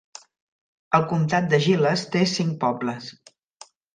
El 0.99 1.05
comtat 1.11 1.51
de 1.51 1.59
Giles 1.67 2.05
té 2.17 2.23
cinc 2.33 2.57
pobles. 2.65 3.13